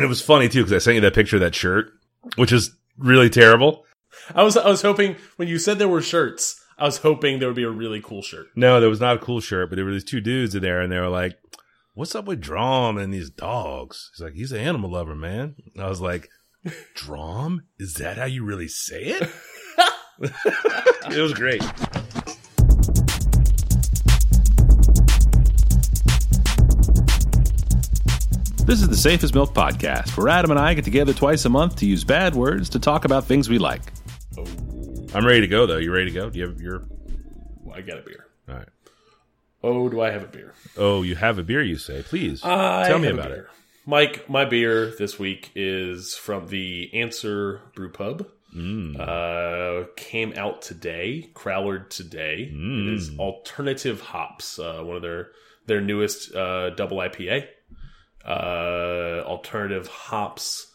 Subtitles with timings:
[0.00, 1.92] and it was funny too because I sent you that picture of that shirt,
[2.36, 3.84] which is really terrible.
[4.34, 7.48] I was I was hoping when you said there were shirts, I was hoping there
[7.48, 8.46] would be a really cool shirt.
[8.56, 10.80] No, there was not a cool shirt, but there were these two dudes in there,
[10.80, 11.36] and they were like,
[11.92, 15.84] "What's up with Drom and these dogs?" He's like, "He's an animal lover, man." And
[15.84, 16.30] I was like,
[16.94, 17.64] "Drom?
[17.78, 19.28] Is that how you really say it?"
[21.10, 21.62] it was great.
[28.70, 31.48] This is the Safe as Milk Podcast, where Adam and I get together twice a
[31.48, 33.82] month to use bad words to talk about things we like.
[35.12, 35.78] I'm ready to go though.
[35.78, 36.30] You ready to go?
[36.30, 36.84] Do you have your?
[37.64, 38.26] Well, I got a beer.
[38.48, 38.68] All right.
[39.64, 40.54] Oh, do I have a beer?
[40.76, 42.04] Oh, you have a beer, you say?
[42.04, 43.42] Please I tell me have a about beer.
[43.42, 43.48] it.
[43.86, 48.24] Mike, my beer this week is from the Answer Brew Pub.
[48.54, 49.00] Mm.
[49.00, 52.48] Uh, came out today, Crowlered today.
[52.54, 53.18] It is Mm.
[53.18, 55.30] Alternative Hops, uh, one of their
[55.66, 57.48] their newest uh, double IPA.
[58.24, 60.70] Uh, alternative hops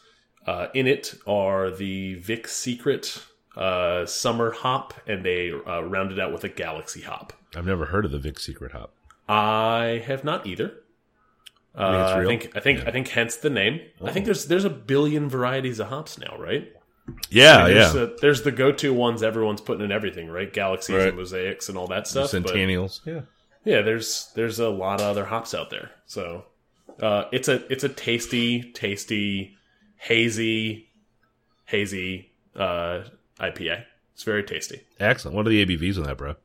[0.47, 3.23] uh, in it are the Vic Secret
[3.55, 7.33] uh, Summer Hop, and they uh, rounded out with a Galaxy Hop.
[7.55, 8.93] I've never heard of the Vic Secret Hop.
[9.29, 10.73] I have not either.
[11.73, 13.81] Uh, think it's I think I think I think hence the name.
[14.03, 16.71] I think there's there's a billion varieties of hops now, right?
[17.29, 17.99] Yeah, I mean, there's, yeah.
[18.01, 20.51] the, there's the go-to ones everyone's putting in everything, right?
[20.51, 21.07] Galaxies Right.
[21.09, 22.31] and mosaics and all that stuff.
[22.31, 23.01] but- Centennials.
[23.05, 23.21] Yeah.
[23.63, 25.91] yeah, there's there's a lot of other hops out there.
[26.07, 26.45] So
[27.01, 29.57] uh, it's a it's a tasty, tasty,
[29.97, 30.89] hazy,
[31.65, 33.01] hazy uh,
[33.39, 33.83] IPA.
[34.13, 34.81] It's very tasty.
[34.99, 35.35] Excellent.
[35.35, 36.35] What are the ABVs on that, bro?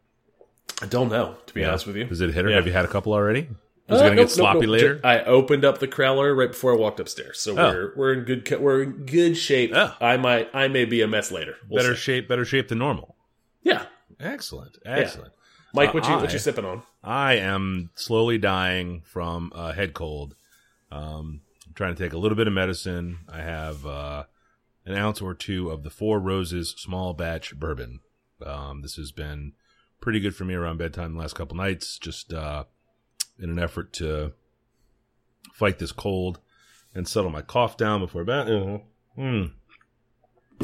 [0.82, 2.06] I don't know, to be honest with you.
[2.06, 2.48] Is it a hitter?
[2.48, 2.56] Yeah.
[2.56, 3.40] Have you had a couple already?
[3.40, 4.72] Is Uh, it going to nope, get sloppy nope, nope.
[4.72, 5.00] later?
[5.04, 7.70] I opened up the crowler right before I walked upstairs, so Oh.
[7.72, 9.72] we're we're in good we're in good shape.
[9.74, 9.94] Oh.
[10.00, 11.56] I might I may be a mess later.
[11.68, 12.00] We'll better see.
[12.02, 13.16] shape, better shape than normal.
[13.62, 13.86] yeah.
[14.18, 14.76] Excellent.
[14.84, 15.32] Excellent.
[15.72, 16.82] Mike, what you what you sipping on?
[17.02, 20.34] I am slowly dying from a head cold.
[20.90, 23.20] Um, I'm trying to take a little bit of medicine.
[23.28, 24.24] I have uh,
[24.84, 28.00] an ounce or two of the Four Roses small batch bourbon.
[28.44, 29.52] Um, this has been
[30.00, 32.64] pretty good for me around bedtime the last couple nights, just uh,
[33.38, 34.32] in an effort to
[35.54, 36.40] fight this cold
[36.94, 38.46] and settle my cough down before bed.
[39.18, 39.52] Mm.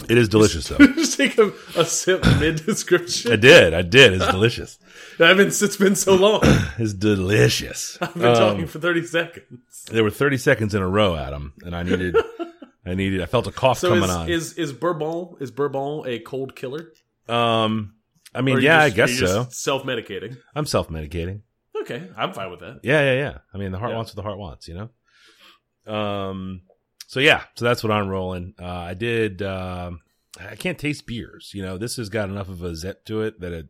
[0.09, 0.77] It is delicious, though.
[0.95, 3.33] Just take a, a sip mid description.
[3.33, 3.73] I did.
[3.75, 4.13] I did.
[4.13, 4.79] It's delicious.
[5.21, 6.41] I've been it's been so long.
[6.79, 7.97] It's delicious.
[8.03, 9.85] I've been Um, talking for thirty seconds.
[9.91, 12.17] There were 30 seconds in a row, Adam, and I needed,
[12.85, 14.29] I needed, I felt a cough So coming is, on.
[14.29, 16.93] is is bourbon is bourbon a cold killer?
[17.29, 17.95] um,
[18.35, 19.47] I mean, yeah, I guess so.
[19.51, 20.37] Self-medicating.
[20.55, 21.41] I'm self medicating.
[21.83, 22.81] Okay, I'm fine with that.
[22.83, 23.39] Yeah, yeah, yeah.
[23.55, 23.97] I mean, the heart Yeah.
[23.97, 24.75] wants what the heart wants, you
[25.87, 25.93] know?
[25.93, 26.63] Um,
[27.07, 28.55] so yeah, so that's what I'm rolling.
[28.61, 30.01] Uh, I did, um,
[30.41, 33.41] I can't taste beers, you know, this has got enough of a zep to it
[33.41, 33.69] that it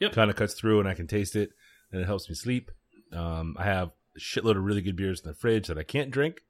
[0.00, 0.12] Yep.
[0.12, 1.50] kind of cuts through and I can taste it
[1.90, 2.70] and it helps me sleep.
[3.12, 6.10] Um, I have a shitload of really good beers in the fridge that I can't
[6.10, 6.42] drink,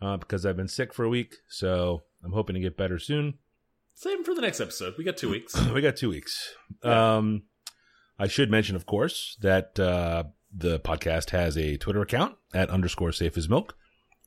[0.00, 1.34] uh, because I've been sick for a week.
[1.48, 3.34] So I'm hoping to get better soon.
[3.94, 4.94] Save 'em for the next episode.
[4.96, 5.54] We got two weeks.
[5.74, 6.54] we got two weeks.
[6.82, 7.42] Um,
[8.18, 13.12] I should mention, of course, that uh, the podcast has a Twitter account at underscore
[13.12, 13.76] safe as milk.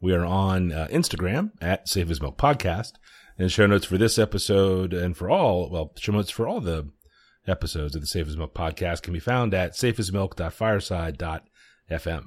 [0.03, 2.95] We are on uh, Instagram at safe as milk podcast.
[3.39, 6.89] And show notes for this episode and for all, well, show notes for all the
[7.47, 12.23] episodes of the Safe as Milk podcast can be found at safeasmilk.fireside.fm.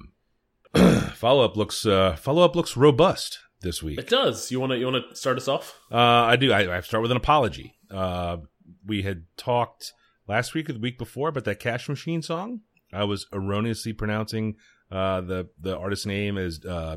[1.12, 3.98] follow up looks uh, follow up looks robust this week.
[3.98, 4.50] It does.
[4.50, 5.78] You want to you want to start us off?
[5.92, 6.52] Uh, I do.
[6.52, 7.74] I, I start with an apology.
[7.90, 8.38] Uh,
[8.86, 9.92] we had talked
[10.26, 12.60] last week or the week before about that Cash Machine song.
[12.90, 14.54] I was erroneously pronouncing
[14.90, 16.96] uh, the the artist name as uh,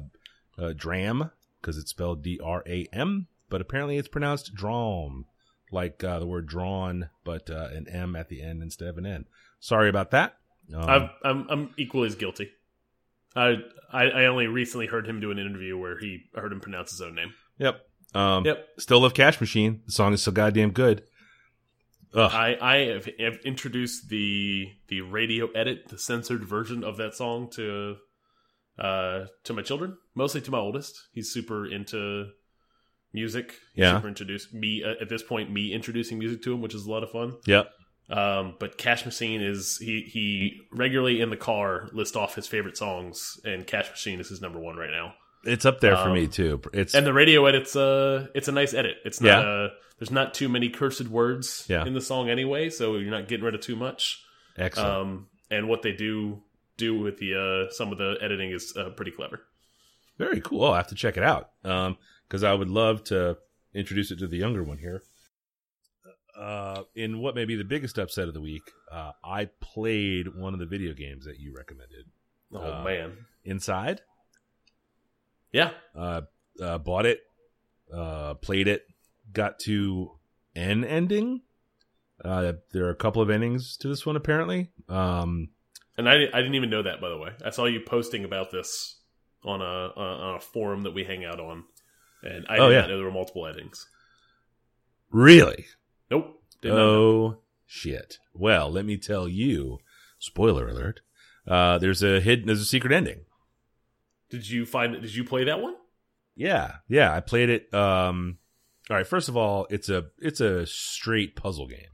[0.59, 1.31] uh, Dram
[1.61, 5.25] because it's spelled D R A M, but apparently it's pronounced Drom,
[5.71, 9.05] like uh, the word drawn, but uh, an M at the end instead of an
[9.05, 9.25] N.
[9.59, 10.37] Sorry about that.
[10.73, 12.51] Um, I've, I'm I'm equally as guilty.
[13.35, 13.57] I,
[13.91, 17.01] I I only recently heard him do an interview where he heard him pronounce his
[17.01, 17.33] own name.
[17.57, 17.85] yep.
[18.15, 18.67] Um, Yep.
[18.79, 19.81] Still love Cash Machine.
[19.85, 21.03] The song is so goddamn good.
[22.15, 22.31] Ugh.
[22.33, 27.49] I I have, have introduced the the radio edit, the censored version of that song
[27.51, 27.97] to
[28.79, 30.95] uh to my children, mostly to my oldest.
[31.13, 32.28] He's super into
[33.13, 33.51] music.
[33.74, 33.95] He's Yeah.
[33.98, 35.51] super introduced me uh, at this point.
[35.51, 37.38] Me introducing music to him, which is a lot of fun.
[37.45, 37.63] Yeah.
[38.09, 42.77] Um, but Cash Machine is he he regularly in the car lists off his favorite
[42.77, 45.13] songs, and Cash Machine is his number one right now.
[45.45, 46.59] It's up there for Um, me too.
[46.74, 48.98] It's And the radio edit's uh it's a nice edit.
[49.06, 49.69] It's not uh
[50.00, 51.86] there's not too many cursed words Yeah.
[51.86, 54.24] in the song anyway, so you're not getting rid of too much.
[54.57, 54.89] excellent.
[54.89, 56.42] Um, and what they do
[56.79, 57.35] do with the
[57.69, 59.41] uh some of the editing is uh, pretty clever.
[60.17, 60.65] Very cool.
[60.65, 61.51] I'll have to check it out.
[61.63, 61.97] Um,
[62.27, 63.37] because I would love to
[63.73, 65.01] introduce it to the younger one here.
[66.37, 70.53] Uh, in what may be the biggest upset of the week, uh, I played one
[70.53, 72.05] of the video games that you recommended.
[72.53, 74.01] Oh Uh, man, Inside.
[75.51, 76.21] yeah, Uh,
[76.61, 77.21] uh, bought it,
[77.93, 78.85] uh, played it,
[79.33, 80.11] got to
[80.55, 81.41] an ending.
[82.23, 84.69] Uh, there are a couple of endings to this one apparently.
[84.87, 85.49] Um,
[86.00, 87.31] And I, I didn't even know that, by the way.
[87.46, 88.96] I saw you posting about this
[89.44, 89.66] on a
[90.00, 91.66] on a forum that we hang out on,
[92.24, 92.81] and I Oh, did yeah.
[92.81, 93.86] not know there were multiple endings.
[95.12, 95.66] really?
[96.10, 96.42] Nope.
[96.62, 96.86] Did not know.
[96.90, 98.18] Oh shit!
[98.34, 99.80] Well, let me tell you.
[100.22, 101.01] Spoiler alert.
[101.48, 103.22] Uh, there's a hidden, there's a secret ending.
[104.30, 104.94] Did you find?
[104.96, 105.01] it?
[105.01, 105.75] Did you play that one?
[106.36, 107.13] Yeah, yeah.
[107.16, 107.74] I played it.
[107.74, 108.38] Um,
[108.90, 109.07] all right.
[109.07, 111.92] First of all, it's a it's a straight puzzle game,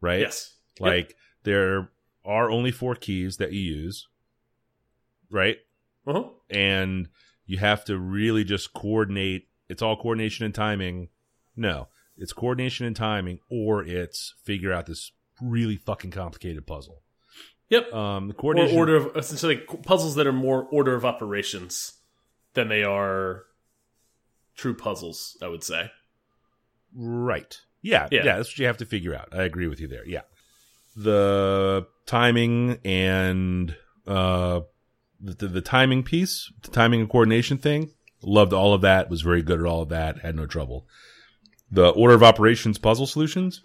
[0.00, 0.20] right?
[0.20, 0.54] Yes.
[0.80, 1.14] Like
[1.44, 1.90] there
[2.28, 4.06] are only four keys that you use,
[5.30, 5.56] right?
[6.06, 6.24] Uh huh.
[6.50, 7.08] And
[7.46, 9.48] you have to really just coordinate.
[9.68, 11.08] It's all coordination and timing.
[11.56, 15.10] No, it's coordination and timing, or it's figure out this
[15.40, 17.02] really fucking complicated puzzle.
[17.70, 17.92] Yep.
[17.92, 21.94] Um, the or order of essentially puzzles that are more order of operations
[22.54, 23.44] than they are
[24.56, 25.36] true puzzles.
[25.42, 25.90] I would say.
[26.94, 27.60] Right.
[27.82, 28.24] Yeah, Yeah.
[28.24, 29.28] yeah, that's what you have to figure out.
[29.32, 30.06] I agree with you there.
[30.06, 30.22] Yeah.
[30.96, 33.76] The timing and
[34.06, 34.60] uh
[35.20, 37.90] the, the, the timing piece, the timing and coordination thing,
[38.22, 40.86] loved all of that, was very good at all of that, had no trouble.
[41.70, 43.60] The order of operations puzzle solutions,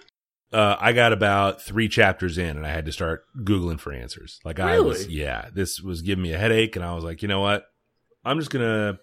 [0.51, 4.39] uh, I got about three chapters in and I had to start Googling for answers.
[4.43, 7.27] Like I was, yeah, this was giving me a headache and I was like, you
[7.27, 7.65] know what?
[8.25, 8.99] I'm just going to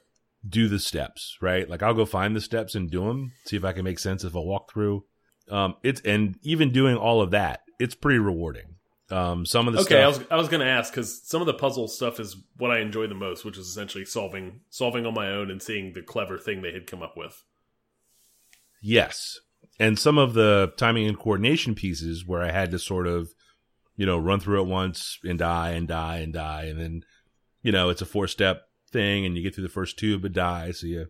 [0.48, 1.68] do the steps, right?
[1.68, 4.24] Like I'll go find the steps and do them, see if I can make sense
[4.24, 5.04] if I walk through.
[5.50, 8.76] Um, it's, and even doing all of that, it's pretty rewarding.
[9.10, 11.46] Um, some of the Okay, I was I was going to ask because some of
[11.46, 15.14] the puzzle stuff is what I enjoy the most, which is essentially solving solving on
[15.14, 17.42] my own and seeing the clever thing they had come up with.
[18.80, 19.38] Yes.
[19.78, 23.30] And some of the timing and coordination pieces where I had to sort of,
[23.96, 26.64] you know, run through it once and die and die and die.
[26.64, 27.02] And then,
[27.62, 30.32] you know, it's a four step thing and you get through the first two but
[30.32, 30.72] die.
[30.72, 31.06] So you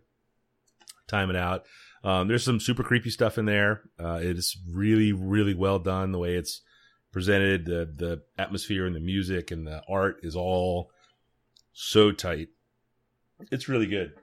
[1.07, 1.65] time it out.
[2.03, 3.81] Um, there's some super creepy stuff in there.
[3.99, 6.61] Uh, it is really, really well done the way it's
[7.11, 7.65] presented.
[7.65, 10.91] The, the atmosphere and the music and the art is all
[11.73, 12.49] so tight.
[13.51, 14.13] It's really good.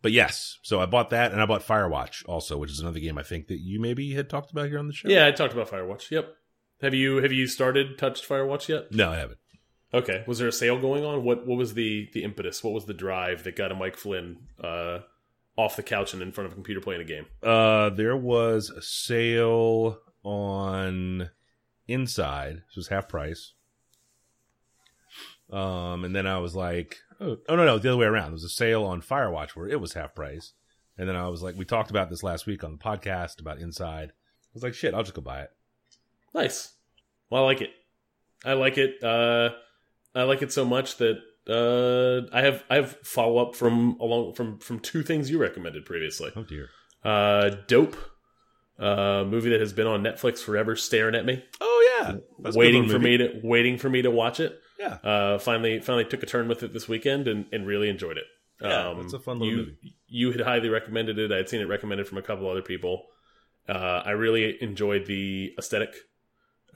[0.00, 3.18] But yes, so I bought that and I bought Firewatch also, which is another game
[3.18, 5.08] I think that you maybe had talked about here on the show.
[5.08, 6.10] Yeah, I talked about Firewatch.
[6.10, 6.34] Yep.
[6.80, 8.92] Have you have you started touched Firewatch yet?
[8.92, 9.38] No, I haven't.
[9.92, 10.22] Okay.
[10.26, 11.24] Was there a sale going on?
[11.24, 12.62] What what was the the impetus?
[12.62, 15.00] What was the drive that got a Mike Flynn uh,
[15.56, 17.26] off the couch and in front of a computer playing a game?
[17.42, 21.30] Uh, there was a sale on
[21.88, 22.62] Inside.
[22.68, 23.54] This was half price.
[25.50, 28.26] Um, and then I was like, oh, oh no, no, the other way around.
[28.26, 30.52] There was a sale on Firewatch where it was half price.
[30.98, 33.58] And then I was like, we talked about this last week on the podcast about
[33.58, 34.10] Inside.
[34.10, 35.50] I was like, shit, I'll just go buy it.
[36.34, 36.74] Nice.
[37.30, 37.70] Well, I like it.
[38.44, 39.02] I like it.
[39.02, 39.50] Uh,
[40.14, 41.18] I like it so much that
[41.48, 45.86] uh, I have I have follow up from along from from two things you recommended
[45.86, 46.30] previously.
[46.36, 46.68] Oh dear.
[47.04, 47.96] Uh, Dope,
[48.78, 52.58] uh, movie that has been on Netflix forever, staring at me, Oh yeah, That's a
[52.58, 54.58] good waiting for me to waiting for me to watch it.
[54.78, 54.94] Yeah.
[55.02, 58.24] Uh, finally, finally took a turn with it this weekend and, and really enjoyed it.
[58.60, 59.96] Yeah, it's a fun little you, movie.
[60.08, 61.30] You had highly recommended it.
[61.30, 63.04] I had seen it recommended from a couple other people.
[63.68, 65.94] Uh, I really enjoyed the aesthetic.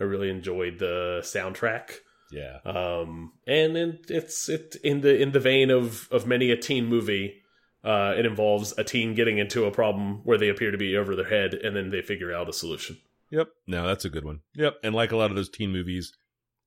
[0.00, 1.94] I really enjoyed the soundtrack.
[2.30, 2.58] Yeah.
[2.64, 6.86] Um, and then it's it in the in the vein of of many a teen
[6.86, 7.42] movie.
[7.84, 11.16] Uh, it involves a teen getting into a problem where they appear to be over
[11.16, 12.97] their head, and then they figure out a solution.
[13.32, 13.48] Yep.
[13.66, 14.40] No, that's a good one.
[14.54, 14.76] Yep.
[14.84, 16.12] And like a lot of those teen movies,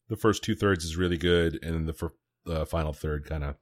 [0.10, 2.13] the first two thirds is really good, and then the fir-
[2.48, 3.55] uh, final third kind of.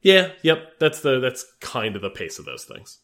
[0.00, 0.78] Yeah, yep.
[0.80, 2.98] That's the that's kind of the pace of those things.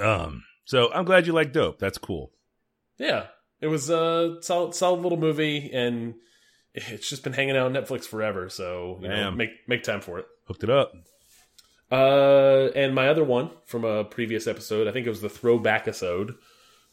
[0.00, 0.44] Um.
[0.64, 1.80] So I'm glad you like Dope.
[1.80, 2.30] That's cool.
[2.98, 3.26] Yeah,
[3.60, 6.14] it was a solid, solid little movie, and
[6.74, 8.48] it's just been hanging out on Netflix forever.
[8.48, 10.26] So you know, make make time for it.
[10.46, 10.92] Hooked it up.
[11.90, 15.82] Uh, and my other one from a previous episode, I think it was the throwback
[15.82, 16.36] episode,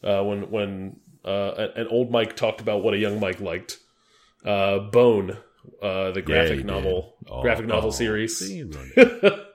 [0.02, 3.78] uh, when when uh, an old Mike talked about what a young Mike liked.
[4.44, 5.36] Uh, Bone,
[5.82, 7.16] uh, the graphic you novel.
[7.28, 8.38] Oh, graphic novel oh, series.
[8.38, 9.46] see, you ruined it.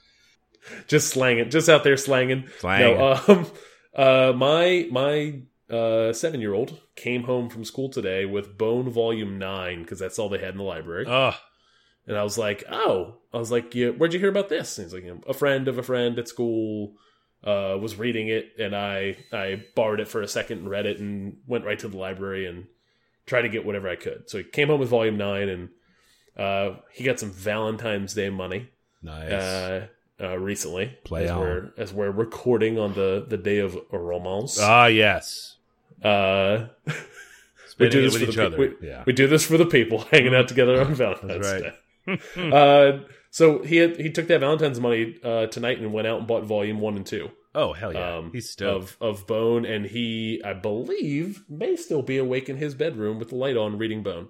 [0.86, 2.48] just slanging, just out there slanging.
[2.58, 2.96] Slanging.
[2.96, 3.46] No, um,
[3.94, 5.40] uh, my my
[5.74, 10.18] uh, seven year old came home from school today with Bone Volume Nine because that's
[10.18, 11.04] all they had in the library.
[11.06, 11.34] Ugh.
[12.06, 14.78] And I was like, oh, I was like, yeah, where'd you hear about this?
[14.78, 16.94] And he's like, a friend of a friend at school
[17.44, 20.98] uh, was reading it, and I I borrowed it for a second and read it,
[20.98, 22.66] and went right to the library and
[23.26, 24.28] tried to get whatever I could.
[24.28, 25.68] So he came home with Volume Nine, and
[26.36, 28.68] uh, he got some Valentine's Day money
[29.02, 29.32] Nice.
[29.32, 29.86] uh,
[30.20, 30.98] uh, recently.
[31.04, 31.40] Play as on.
[31.40, 34.58] we're as we're recording on the the day of romance.
[34.60, 35.56] ah, yes.
[36.02, 36.66] Uh,
[37.78, 38.58] we do this with for each the, other.
[38.58, 39.02] we, yeah.
[39.06, 41.72] we do this for the people hanging out together on Valentine's right.
[42.06, 42.20] Day.
[42.52, 42.98] uh,
[43.30, 46.44] so he had, he took that Valentine's money uh, tonight and went out and bought
[46.44, 48.84] volume one and two Oh hell yeah, um, he's stoked.
[48.84, 53.30] of of Bone, and he, I believe, may still be awake in his bedroom with
[53.30, 54.28] the light on, reading Bone.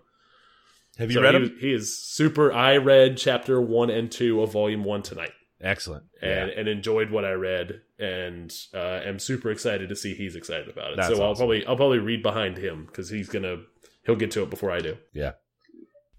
[0.98, 1.56] Have you So read he, him?
[1.60, 2.52] He is super.
[2.52, 6.04] I read chapter one and two of volume one tonight, Excellent.
[6.22, 6.58] and yeah.
[6.58, 10.92] and enjoyed what I read, and uh, am super excited to see he's excited about
[10.92, 10.96] it.
[10.96, 13.58] That's so I'll probably I'll probably read behind him because he's gonna
[14.06, 14.96] he'll get to it before I do.
[15.12, 15.32] yeah.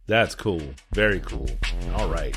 [0.09, 0.63] That's cool.
[0.91, 1.45] Very cool.
[1.93, 2.35] All right.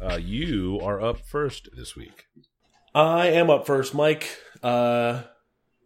[0.00, 2.26] Uh, you are up first this week.
[2.92, 4.28] I am up first, Mike.
[4.60, 5.22] Uh,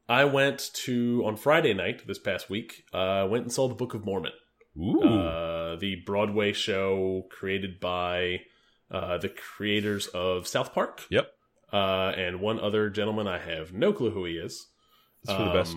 [0.08, 2.86] I went to on Friday night this past week.
[2.90, 4.32] I uh, went and saw the Book of Mormon,
[4.78, 5.02] Ooh.
[5.02, 8.40] uh, the Broadway show created by
[8.90, 11.02] uh, the creators of South Park.
[11.10, 11.30] Yep.
[11.72, 14.66] Uh, and one other gentleman, I have no clue who he is.
[15.22, 15.76] It's for the Um, best.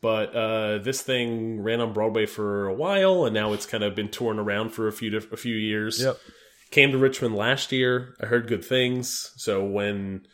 [0.00, 3.94] But uh, this thing ran on Broadway for a while, and now it's kind of
[3.96, 6.00] been touring around for a few a few years.
[6.00, 6.18] Yep.
[6.70, 8.14] Came to Richmond last year.
[8.20, 9.32] I heard good things.
[9.36, 10.26] So when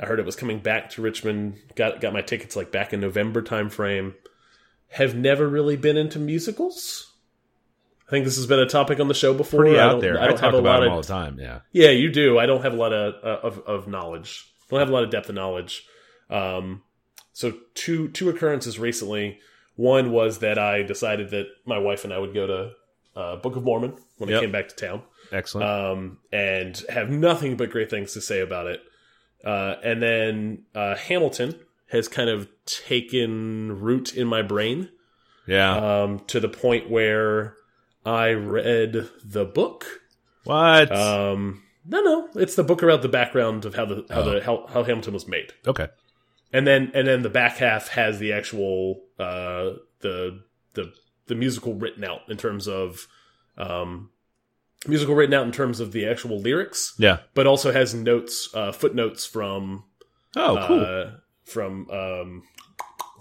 [0.00, 3.00] I heard it was coming back to Richmond, got got my tickets like back in
[3.00, 4.14] November timeframe.
[4.88, 7.11] Have never really been into musicals.
[8.12, 9.60] I think this has been a topic on the show before.
[9.60, 10.20] Pretty out don't- there.
[10.20, 11.38] I I, don't talk have a about lot of all the time.
[11.40, 11.60] Yeah.
[11.72, 12.38] yeah, you do.
[12.38, 14.52] I don't have a lot of uh, of, of knowledge.
[14.68, 15.86] Don't have a lot of depth of knowledge.
[16.28, 16.82] Um,
[17.32, 19.38] so two two occurrences recently.
[19.76, 22.72] One was that I decided that my wife and I would go to
[23.16, 25.02] uh, Book of Mormon when I came back to town,
[25.32, 25.66] Excellent.
[25.66, 28.82] um, and have nothing but great things to say about it.
[29.42, 31.54] Uh, and then uh, Hamilton
[31.88, 34.90] has kind of taken root in my brain
[35.46, 36.02] yeah.
[36.02, 37.56] um, to the point where
[38.04, 40.00] I read the book
[40.44, 40.90] what?
[40.90, 44.30] um, no, no, it's the book about the background of how the how Oh.
[44.34, 45.88] the how, how Hamilton was made, okay.
[46.52, 50.42] and then and then the back half has the actual uh the
[50.74, 50.92] the
[51.26, 53.06] the musical written out in terms of
[53.56, 54.10] um
[54.86, 57.18] musical written out in terms of the actual lyrics, Yeah.
[57.34, 59.84] but also has notes uh footnotes from
[60.34, 60.80] Oh, cool.
[60.80, 61.10] uh
[61.44, 62.42] from um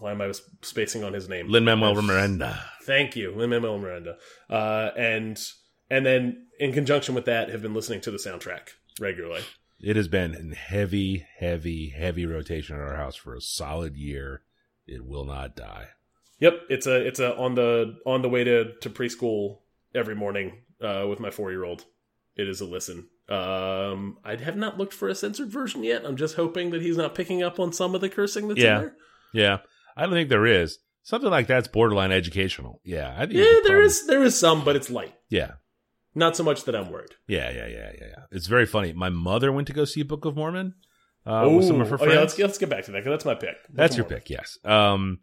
[0.02, 0.32] why am I
[0.62, 1.48] spacing on his name?
[1.48, 2.64] Lin Manuel Miranda.
[2.84, 4.18] Thank you, Lin Manuel Miranda.
[4.50, 5.40] Uh, and
[5.90, 9.42] and then in conjunction with that, have been listening to the soundtrack regularly.
[9.80, 14.42] It has been in heavy, heavy, heavy rotation at our house for a solid year.
[14.88, 15.88] It will not die.
[16.40, 19.60] Yep, it's a it's a on the on the way to to preschool
[19.94, 21.86] every morning uh, with my four year old.
[22.36, 23.08] It is a listen.
[23.30, 26.04] Um, I have not looked for a censored version yet.
[26.06, 28.76] I'm just hoping that he's not picking up on some of the cursing that's Yeah.
[28.76, 28.96] in there.
[29.34, 29.58] Yeah.
[29.96, 30.80] I don't think there is.
[31.04, 32.80] Something like that's borderline educational.
[32.84, 33.14] Yeah.
[33.18, 35.16] I think Yeah, there is there is some, but it's light.
[35.30, 35.54] Yeah.
[36.14, 37.12] Not so much that I'm worried.
[37.28, 38.24] Yeah, yeah, yeah, yeah, yeah.
[38.32, 38.94] It's very funny.
[38.94, 40.76] My mother went to go see Book of Mormon
[41.26, 42.14] uh, with some of her oh friends.
[42.14, 43.56] yeah, let's get, let's get back to that because that's my pick.
[43.70, 44.58] That's your pick, yes.
[44.66, 45.20] Um,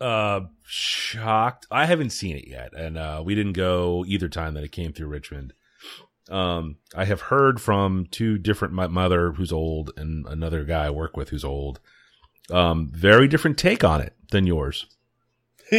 [0.00, 1.66] uh, shocked.
[1.70, 4.92] I haven't seen it yet, and uh, we didn't go either time that it came
[4.92, 5.52] through Richmond.
[6.30, 10.90] Um, I have heard from two different my mother who's old and another guy I
[10.90, 11.80] work with who's old.
[12.50, 14.86] Um, very different take on it than yours.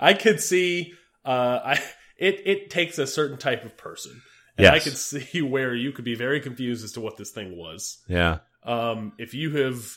[0.00, 0.92] I could see
[1.24, 1.82] uh I
[2.16, 4.22] it it takes a certain type of person.
[4.56, 7.56] And I could see where you could be very confused as to what this thing
[7.56, 7.98] was.
[8.06, 9.96] Yeah, Um if you have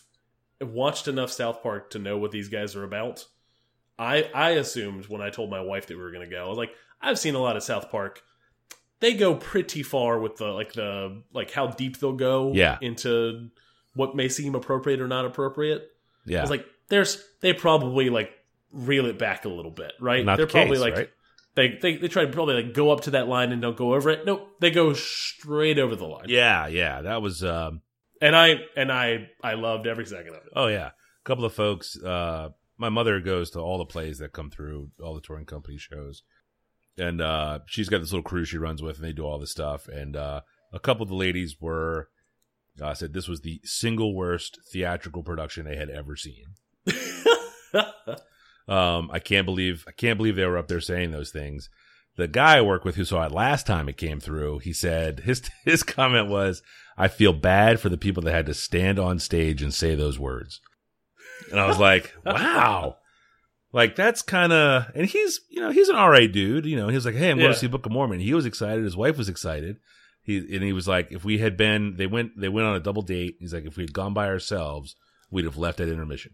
[0.61, 3.25] watched enough South Park to know what these guys are about,
[3.99, 6.49] I I assumed when I told my wife that we were going to go, I
[6.49, 8.23] was like, I've seen a lot of South Park.
[8.99, 12.79] They go pretty far with the like the like how deep they'll go Yeah.
[12.81, 13.49] into
[13.97, 15.89] what may seem appropriate or not appropriate.
[16.25, 16.39] yeah.
[16.39, 18.31] I was like, there's they probably like
[18.71, 20.23] reel it back a little bit, right?
[20.23, 21.09] Not They're the probably case, like right?
[21.55, 23.93] they, they they try to probably like go up to that line and don't go
[23.93, 24.25] over it.
[24.25, 26.25] Nope, they go straight over the line.
[26.29, 27.01] Yeah, yeah.
[27.01, 27.43] That was.
[27.43, 27.81] Um,
[28.21, 30.51] And I and I I loved every second of it.
[30.55, 31.95] oh yeah, a couple of folks.
[32.01, 35.77] Uh, my mother goes to all the plays that come through, all the touring company
[35.77, 36.23] shows,
[36.97, 39.51] and uh, she's got this little crew she runs with, and they do all this
[39.51, 39.87] stuff.
[39.87, 40.41] And uh,
[40.73, 42.09] a couple of the ladies were
[42.81, 46.45] uh, said this was the single worst theatrical production they had ever seen.
[48.69, 51.69] Um, I can't believe I can't believe they were up there saying those things.
[52.17, 55.21] The guy I work with who saw it last time it came through, he said
[55.21, 56.61] his his comment was,
[56.97, 60.19] "I feel bad for the people that had to stand on stage and say those
[60.19, 60.59] words."
[61.49, 62.97] And I was like, "Wow."
[63.71, 66.65] Like that's kind of, and he's, you know, he's an alright dude.
[66.65, 67.53] You know, he was like, "Hey, I'm going Yeah.
[67.53, 68.83] to see Book of Mormon." He was excited.
[68.83, 69.77] His wife was excited.
[70.27, 72.81] He and he was like, "If we had been, they went, they went on a
[72.81, 74.95] double date." He's like, "If we had gone by ourselves,
[75.31, 76.33] we'd have left at intermission."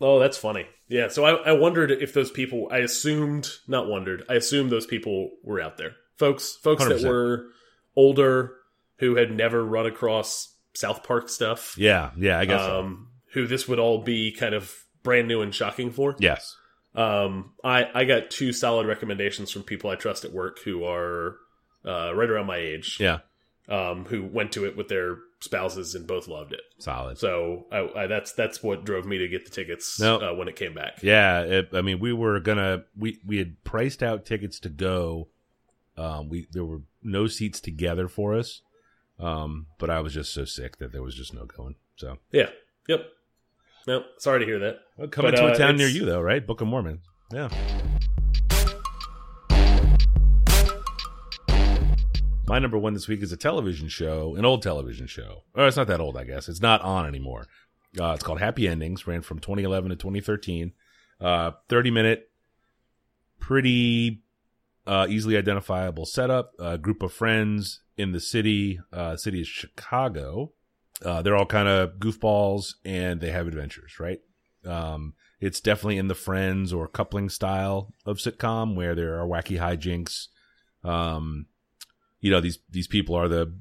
[0.00, 0.66] oh, that's funny.
[0.88, 1.08] Yeah.
[1.08, 2.68] So I I wondered if those people.
[2.72, 4.24] I assumed not wondered.
[4.28, 6.56] I assumed those people were out there, folks.
[6.56, 7.08] Folks that 100%.
[7.08, 7.46] were
[7.94, 8.54] older
[8.98, 11.76] who had never run across South Park stuff.
[11.76, 12.62] Yeah, yeah, I guess.
[12.62, 12.80] so.
[12.80, 16.16] um, who this would all be kind of brand new and shocking for.
[16.18, 16.56] Yes.
[16.94, 21.36] Um, I I got two solid recommendations from people I trust at work who are
[21.84, 22.98] uh, right around my age.
[23.00, 23.18] Yeah.
[23.68, 26.60] Um, who went to it with their spouses and both loved it.
[26.78, 27.16] Solid.
[27.16, 30.18] So I, I, that's that's what drove me to get the tickets No.
[30.18, 31.00] uh, when it came back.
[31.02, 35.28] Yeah, it, I mean, we were gonna we we had priced out tickets to go.
[35.96, 38.62] Um, we there were no seats together for us,
[39.20, 41.76] um, but I was just so sick that there was just no going.
[41.96, 42.50] So Yeah.
[42.88, 43.06] Yep.
[43.86, 45.10] No, sorry to hear that.
[45.12, 46.44] coming But, to a uh, town near you though, right?
[46.44, 47.00] Book of Mormon.
[47.32, 47.48] Yeah.
[52.52, 55.44] My number one this week is a television show, an old television show.
[55.54, 56.50] Oh, it's not that old, I guess.
[56.50, 57.46] It's not on anymore.
[57.98, 59.06] Uh, it's called Happy Endings.
[59.06, 60.72] Ran from 2011 to 2013.
[61.18, 62.30] Uh, 30 minute,
[63.40, 64.20] pretty
[64.86, 66.52] uh, easily identifiable setup.
[66.58, 70.52] A group of friends in the city, uh, city is Chicago.
[71.02, 74.20] Uh, they're all kind of goofballs and they have adventures, right?
[74.66, 79.58] Um, it's definitely in the friends or coupling style of sitcom where there are wacky
[79.58, 80.26] hijinks.
[80.84, 81.46] Um,
[82.22, 83.52] you know, these, these people are the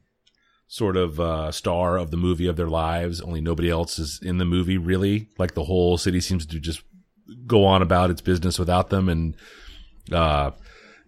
[0.67, 3.19] sort of, uh, star of the movie of their lives.
[3.19, 5.27] Only nobody else is in the movie really.
[5.37, 6.81] Like the whole city seems to just
[7.45, 9.09] go on about its business without them.
[9.09, 9.35] And,
[10.13, 10.51] uh,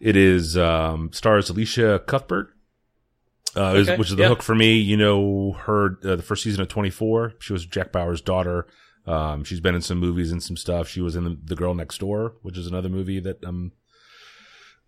[0.01, 2.49] it is, um, stars Elisha Cuthbert.
[3.55, 4.29] Uh, is- Okay, which is the yeah.
[4.29, 4.73] hook for me.
[4.79, 7.35] You know her uh, the first season of 24.
[7.39, 8.65] She was Jack Bauer's daughter.
[9.05, 10.87] Um, she's been in some movies and some stuff.
[10.87, 13.73] She was in the, the Girl Next Door, which is another movie that I'm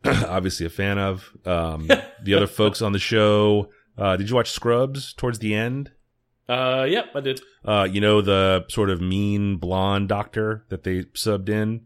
[0.06, 1.30] obviously a fan of.
[1.46, 1.88] Um,
[2.24, 3.70] the other folks on the show.
[3.98, 5.92] Uh, did you watch Scrubs towards the end?
[6.48, 7.42] Uh, yep, I did.
[7.64, 11.86] Uh, you know the sort of mean blonde doctor that they subbed in.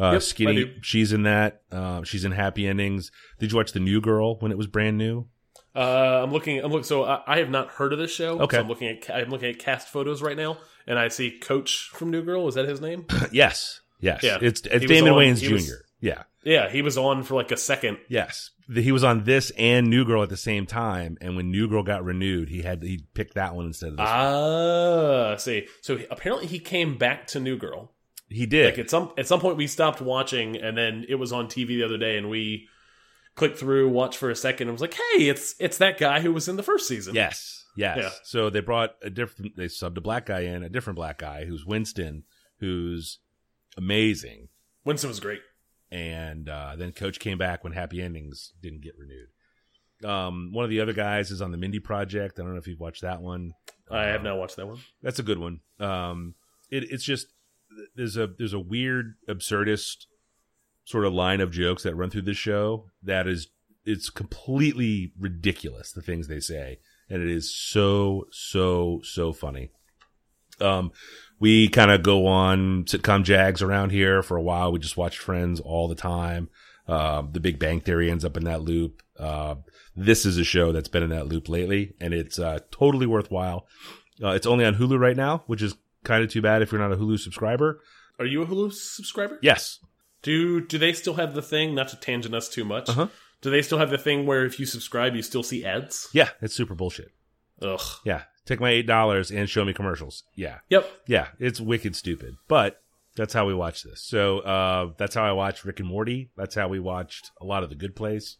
[0.00, 0.76] Uh, Yep, I skinny.
[0.82, 1.62] She's in that.
[1.70, 3.10] Uh, she's in Happy Endings.
[3.38, 5.26] Did you watch the New Girl when it was brand new?
[5.74, 6.58] Uh, I'm looking.
[6.58, 6.84] I'm looking.
[6.84, 8.38] So I, I have not heard of this show.
[8.40, 8.56] Okay.
[8.56, 9.10] So I'm looking at.
[9.14, 12.46] I'm looking at cast photos right now, and I see Coach from New Girl.
[12.48, 13.06] Is that his name?
[13.32, 13.80] yes.
[14.00, 14.22] Yes.
[14.22, 14.38] Yeah.
[14.40, 15.52] It's, it's Damon on- Wayans Jr.
[15.54, 16.22] was- yeah.
[16.44, 17.98] Yeah, he was on for like a second.
[18.08, 18.50] Yes.
[18.72, 21.18] He was on this and New Girl at the same time.
[21.20, 24.06] And when New Girl got renewed, he had he picked that one instead of this.
[24.08, 25.66] Ah, see.
[25.82, 27.92] So he, apparently he came back to New Girl.
[28.28, 28.66] he did.
[28.66, 31.68] Like at some at some point we stopped watching, and then it was on TV
[31.68, 32.68] the other day, and we
[33.34, 36.32] clicked through, watched for a second, and was like, "Hey, it's it's that guy who
[36.32, 37.64] was in the first season." Yes.
[37.76, 37.98] Yes.
[38.00, 38.10] Yeah.
[38.24, 41.46] So they brought a different, they subbed a black guy in, a different black guy
[41.46, 42.24] who's Winston,
[42.58, 43.18] who's
[43.78, 44.48] amazing.
[44.84, 45.40] Winston was great.
[45.92, 49.28] And uh, then Coach came back when Happy Endings didn't get renewed.
[50.10, 52.40] Um, one of the other guys is on the Mindy Project.
[52.40, 53.52] I don't know if you've watched that one.
[53.90, 54.78] I have Um, not watched that one.
[55.02, 55.60] That's a good one.
[55.78, 56.34] Um,
[56.70, 57.26] it, it's just
[57.94, 60.06] there's a there's a weird absurdist
[60.84, 63.48] sort of line of jokes that run through this show that is
[63.84, 66.78] it's completely ridiculous the things they say
[67.08, 69.70] and it is so so so funny.
[70.62, 70.92] Um,
[71.38, 74.70] we kind of go on sitcom jags around here for a while.
[74.70, 76.48] We just watch Friends all the time.
[76.86, 79.02] Uh, the Big Bang Theory ends up in that loop.
[79.18, 79.56] Uh,
[79.96, 83.66] this is a show that's been in that loop lately, and it's uh, totally worthwhile.
[84.22, 86.80] Uh, it's only on Hulu right now, which is kind of too bad if you're
[86.80, 87.80] not a Hulu subscriber.
[88.18, 89.38] Are you a Hulu subscriber?
[89.42, 89.78] Yes.
[90.22, 91.74] Do do they still have the thing?
[91.74, 92.88] Not to tangent us too much.
[92.88, 93.08] Uh-huh.
[93.40, 96.08] Do they still have the thing where if you subscribe, you still see ads?
[96.12, 97.10] Yeah, it's super bullshit.
[97.60, 97.80] Ugh.
[98.04, 98.22] Yeah.
[98.44, 100.24] Take my $8 and show me commercials.
[100.34, 100.58] Yeah.
[100.68, 100.90] Yep.
[101.06, 102.82] Yeah, it's wicked stupid, but
[103.14, 104.02] that's how we watch this.
[104.02, 106.30] So uh, that's how I watched Rick and Morty.
[106.36, 108.36] That's how we watched a lot of The Good Place.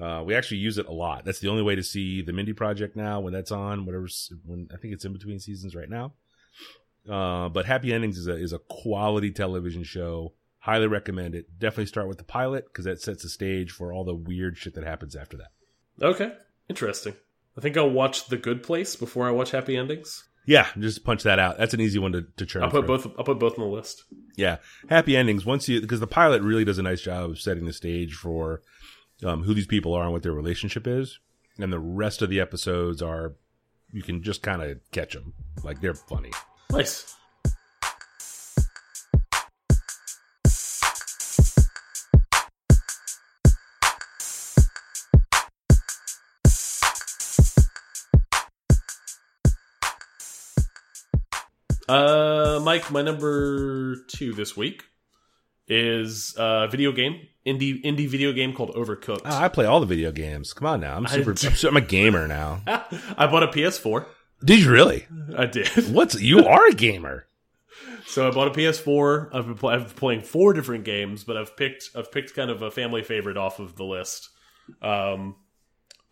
[0.00, 1.24] Uh, we actually use it a lot.
[1.24, 3.86] That's the only way to see the Mindy Project now when that's on.
[3.86, 6.12] Whatever's when I think it's in between seasons right now.
[7.08, 10.34] Uh, but Happy Endings is a is a quality television show.
[10.58, 11.58] Highly recommend it.
[11.58, 14.74] Definitely start with the pilot because that sets the stage for all the weird shit
[14.74, 15.52] that happens after that.
[16.02, 16.34] Okay.
[16.68, 17.14] Interesting.
[17.56, 20.24] I think I'll watch The Good Place before I watch Happy Endings.
[20.46, 21.58] Yeah, just punch that out.
[21.58, 22.62] That's an easy one to, to churn.
[22.62, 22.98] I'll put through.
[22.98, 23.06] both.
[23.18, 24.04] I'll put both on the list.
[24.36, 25.44] Yeah, happy endings.
[25.44, 28.62] Once you because the pilot really does a nice job of setting the stage for
[29.24, 31.18] um, who these people are and what their relationship is,
[31.58, 33.34] and the rest of the episodes are
[33.92, 36.30] you can just kind of catch them like they're funny.
[36.70, 37.16] Nice.
[51.88, 54.84] Uh, Mike, my number two this week
[55.68, 59.22] is a video game, indie indie video game called Overcooked.
[59.24, 60.52] Ah, I play all the video games.
[60.52, 61.30] Come on now, I'm super.
[61.30, 62.62] I'm, su- I'm a gamer now.
[62.66, 64.06] I bought a PS4.
[64.44, 65.06] Did you really?
[65.36, 65.68] I did.
[65.92, 67.26] What's you are a gamer?
[68.08, 69.34] So I bought a PS4.
[69.34, 72.62] I've been, I've been playing four different games, but I've picked I've picked kind of
[72.62, 74.30] a family favorite off of the list.
[74.80, 75.34] Um,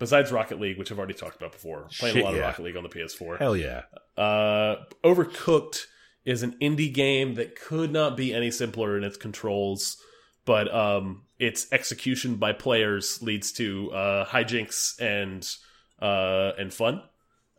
[0.01, 2.41] besides Rocket League, which I've already talked about before, playing Shit, a lot yeah.
[2.41, 3.39] of Rocket League on the PS4.
[3.39, 3.83] Hell yeah!
[4.16, 5.87] Uh, Overcooked
[6.24, 9.96] is an indie game that could not be any simpler in its controls,
[10.44, 15.48] but um, its execution by players leads to uh, hijinks and
[16.00, 17.03] uh, and fun.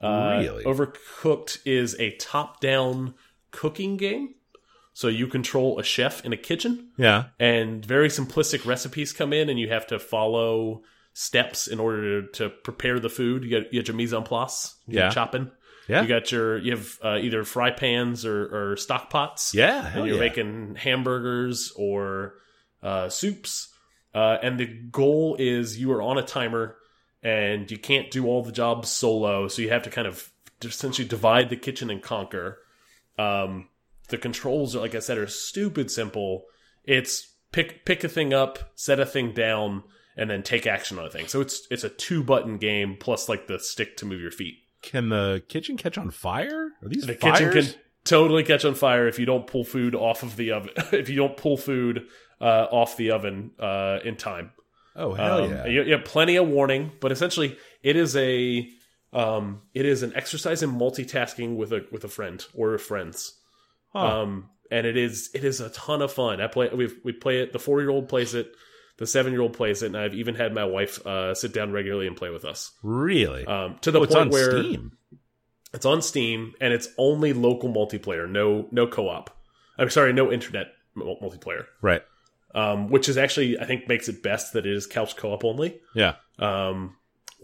[0.02, 0.64] Uh, Really?
[0.66, 3.14] Overcooked is a top-down
[3.52, 4.36] cooking game,
[4.94, 7.26] so you control a chef in a kitchen Yeah.
[7.40, 12.28] and very simplistic recipes come in and you have to follow steps in order to,
[12.34, 15.10] to prepare the food you got, you got your mise en place you Yeah.
[15.10, 15.50] chopping
[15.88, 16.02] Yeah.
[16.02, 19.86] you got your you have uh, either fry pans or, or stock pots Yeah.
[19.96, 20.20] and you're yeah.
[20.22, 22.36] making hamburgers or
[22.84, 23.74] uh, soups
[24.14, 26.78] uh, and the goal is you are on a timer
[27.22, 30.32] and you can't do all the jobs solo so you have to kind of
[30.64, 32.60] essentially divide the kitchen and conquer
[33.18, 33.68] um,
[34.10, 36.46] the controls are like i said are stupid simple
[36.84, 39.84] it's pick pick a thing up set a thing down
[40.18, 43.28] and then take action on a thing so it's it's a two button game plus
[43.28, 46.72] like the stick to move your feet Can the kitchen catch on fire?
[46.82, 47.40] Are these the fires?
[47.40, 50.70] kitchen can totally catch on fire if you don't pull food off of the oven
[50.92, 52.08] if you don't pull food
[52.40, 54.52] uh, off the oven uh, in time
[54.96, 55.66] oh hell um, yeah!
[55.66, 58.70] You, you have plenty of warning, but essentially, it is a
[59.14, 63.34] um, it is an exercise in multitasking with a with a friend or friends.
[63.94, 64.22] Huh.
[64.22, 66.42] Um, and it is it is a ton of fun.
[66.42, 67.54] I play we we play it.
[67.54, 68.56] The four year old plays it.
[68.98, 71.72] The seven year old plays it, and I've even had my wife uh, sit down
[71.72, 72.72] regularly and play with us.
[72.82, 73.46] really?
[73.46, 74.98] Um, to the oh, it's point on where Steam.
[75.74, 79.36] it's on Steam and it's only local multiplayer, no no co op.
[79.78, 81.66] I'm sorry, no internet multiplayer.
[81.82, 82.04] Right.
[82.54, 85.44] Um, which is actually I think makes it best that it is couch co op
[85.44, 85.82] only.
[85.94, 86.16] Yeah.
[86.40, 86.96] Um,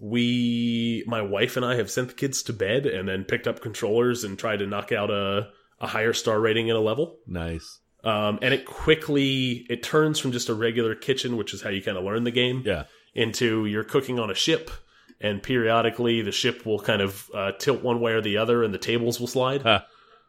[0.01, 3.61] we, my wife and I, have sent the kids to bed and then picked up
[3.61, 5.49] controllers and tried to knock out a
[5.81, 7.17] a higher star rating in a level.
[7.27, 7.79] Nice.
[8.03, 11.81] Um, and it quickly it turns from just a regular kitchen, which is how you
[11.81, 12.85] kind of learn the game, Yeah.
[13.13, 14.71] into you're cooking on a ship,
[15.19, 18.73] and periodically the ship will kind of uh, tilt one way or the other, and
[18.73, 19.61] the tables will slide.
[19.61, 19.81] Huh.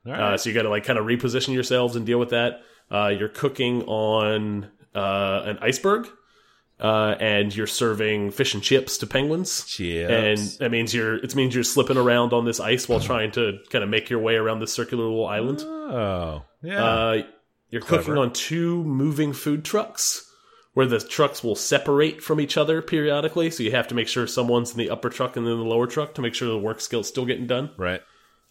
[0.07, 0.21] All right.
[0.35, 2.61] Uh, so you got to like kind of reposition yourselves and deal with that.
[2.91, 6.09] Uh, you're cooking on uh, an iceberg,
[6.81, 9.65] uh, and you're serving fish and chips to penguins.
[9.65, 10.11] Chips.
[10.11, 13.59] And that means you're it means you're slipping around on this ice while trying to
[13.71, 15.61] kind of make your way around this circular little island.
[15.63, 16.85] oh, yeah.
[16.85, 17.23] Uh,
[17.73, 18.05] you're Clever.
[18.05, 20.29] cooking on two moving food trucks.
[20.75, 24.27] Where the trucks will separate from each other periodically, so you have to make sure
[24.27, 26.81] someone's in the upper truck and then the lower truck to make sure the work
[26.81, 27.73] skill's still getting done.
[27.77, 28.01] right.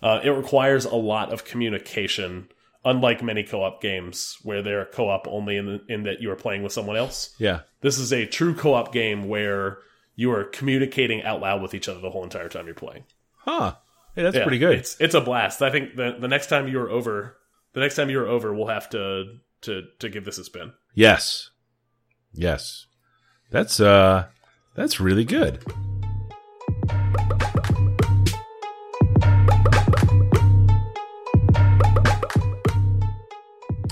[0.03, 2.47] Uh, it requires a lot of communication,
[2.85, 6.61] unlike many co-op games where they're co-op only in, the, in that you are playing
[6.61, 7.33] with someone else.
[7.39, 7.61] Yeah.
[7.81, 9.79] This is a true co-op game where
[10.15, 13.03] you are communicating out loud with each other the whole entire time you're playing.
[13.37, 13.75] Huh.
[14.15, 14.75] Hey, that's Yeah, pretty good.
[14.77, 15.61] It's it's a blast.
[15.63, 17.37] I think the the next time you're over,
[17.73, 20.73] the next time you're over, we'll have to to to give this a spin.
[20.93, 21.49] Yes.
[22.33, 22.87] Yes.
[23.49, 24.27] That's uh
[24.75, 25.63] that's really good.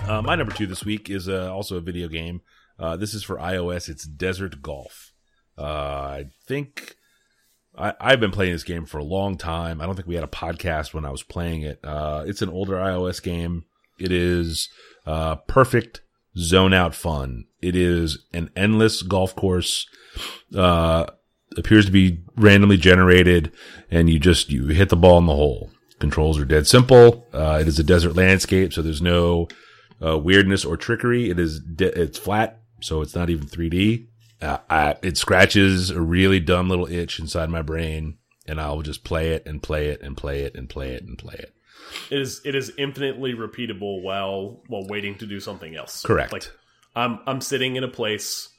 [0.08, 2.42] Uh, my number two this week is uh, also a video game.
[2.80, 3.88] Uh, this is for iOS.
[3.90, 5.14] It's Desert Golf.
[5.56, 6.96] Uh, I think
[7.78, 9.80] I, I've been playing this game for a long time.
[9.80, 11.80] I don't think we had a podcast when I was playing it.
[11.84, 13.66] Uh, it's an older iOS game.
[14.00, 14.70] It is
[15.06, 16.02] uh, perfect
[16.38, 17.46] zone out fun.
[17.62, 19.88] It is an endless golf course.
[20.56, 21.06] Uh,
[21.58, 23.52] appears to be randomly generated,
[23.90, 25.72] and you just you hit the ball in the hole.
[26.00, 27.28] Controls are dead simple.
[27.34, 29.48] Uh, it is a desert landscape, so there's no
[30.04, 31.30] uh, weirdness or trickery.
[31.30, 34.08] It is de- it's flat, so it's not even 3D.
[34.42, 38.84] Uh, I, it scratches a really dumb little itch inside my brain, and I will
[38.84, 41.54] just play it and play it and play it and play it and play it.
[42.10, 46.04] It is it is infinitely repeatable while while waiting to do something else.
[46.04, 46.34] Correct.
[46.34, 46.50] Like
[46.96, 48.50] I'm I'm sitting in a place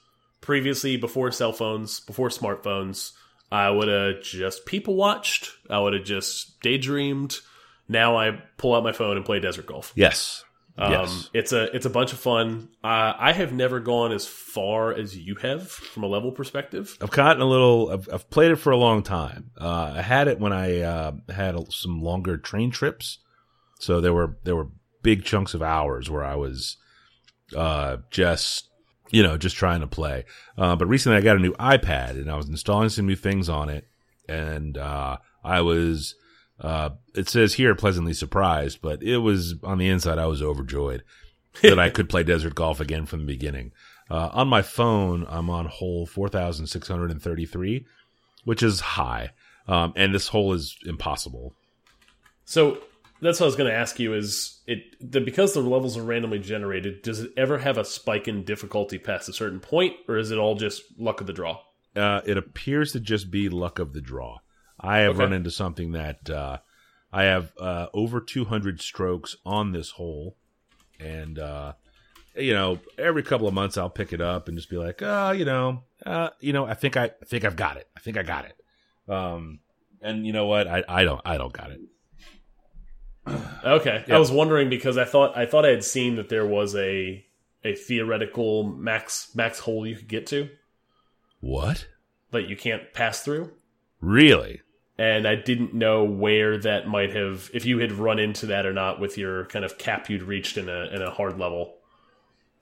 [0.40, 3.12] previously before cell phones, before smartphones.
[3.52, 5.50] I would have just people watched.
[5.68, 7.40] I would have just daydreamed.
[7.88, 9.92] Now I pull out my phone and play desert golf.
[9.96, 10.44] Yes.
[10.78, 11.30] Um, yes.
[11.34, 12.68] It's a it's a bunch of fun.
[12.82, 16.96] Uh, I have never gone as far as you have from a level perspective.
[17.00, 17.90] I've gotten a little.
[17.90, 19.50] I've, I've played it for a long time.
[19.60, 23.18] Uh, I had it when I uh, had a, some longer train trips,
[23.78, 24.68] so there were there were
[25.02, 26.76] big chunks of hours where I was
[27.56, 28.68] uh, just
[29.10, 30.24] you know just trying to play.
[30.56, 33.48] Uh, but recently I got a new iPad and I was installing some new things
[33.48, 33.86] on it,
[34.28, 36.14] and uh, I was.
[36.60, 40.18] Uh, it says here pleasantly surprised, but it was on the inside.
[40.18, 41.02] I was overjoyed
[41.62, 43.72] that I could play desert golf again from the beginning.
[44.10, 47.86] Uh, on my phone, I'm on hole 4,633,
[48.44, 49.30] which is high.
[49.68, 51.54] Um, and this hole is impossible.
[52.44, 52.78] So
[53.22, 56.02] that's what I was going to ask you: is it the, because the levels are
[56.02, 57.02] randomly generated?
[57.02, 60.38] Does it ever have a spike in difficulty past a certain point, or is it
[60.38, 61.60] all just luck of the draw?
[61.94, 64.38] Uh, it appears to just be luck of the draw.
[64.80, 65.18] I have Okay.
[65.20, 66.58] run into something that, uh,
[67.12, 70.36] I have uh, over 200 strokes on this hole,
[71.00, 71.72] and uh,
[72.36, 75.32] you know, every couple of months I'll pick it up and just be like, oh,
[75.32, 77.88] you know, uh, you know, I think I, I think I've got it.
[77.96, 79.12] I think I got it.
[79.12, 79.58] Um,
[80.00, 80.68] and you know what?
[80.68, 81.80] I, I don't, I don't got it.
[83.64, 84.16] Okay, Yeah.
[84.16, 87.24] I was wondering because I thought I thought I had seen that there was a
[87.62, 90.48] a theoretical max max hole you could get to
[91.40, 91.86] What?
[92.30, 93.52] that you can't pass through,
[94.00, 94.62] Really?
[95.00, 98.72] And I didn't know where that might have if you had run into that or
[98.74, 101.76] not with your kind of cap you'd reached in a in a hard level.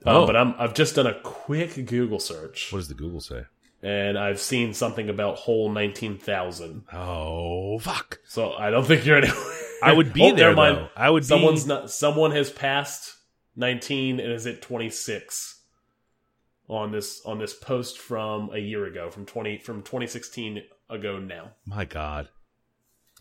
[0.05, 0.25] Um, Oh.
[0.25, 3.43] but I'm I've just done a quick Google search What does the Google say?
[3.83, 6.83] and I've seen something about hole nineteen thousand.
[6.93, 8.19] Oh, fuck.
[8.25, 9.37] So I don't think you're anywhere.
[9.83, 10.89] I would be Oh, there never though.
[10.95, 11.69] I would Someone's be.
[11.69, 11.89] not.
[11.91, 13.15] Someone has passed
[13.55, 15.61] nineteen and is at twenty six
[16.69, 21.19] on this on this post from a year ago, from twenty from twenty sixteen ago
[21.19, 21.51] now.
[21.65, 22.29] My God.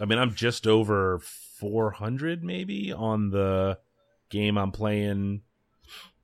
[0.00, 3.78] I mean, I'm just over 400 maybe on the
[4.30, 5.42] game I'm playing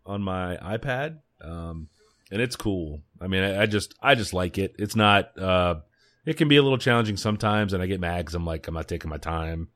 [0.06, 1.18] on my iPad.
[1.40, 1.88] Um,
[2.30, 3.02] and it's cool.
[3.20, 4.76] I mean, I, I just, I just like it.
[4.78, 5.76] It's not, uh,
[6.24, 8.74] it can be a little challenging sometimes and I get mad cause I'm like, I'm
[8.74, 9.68] not taking my time.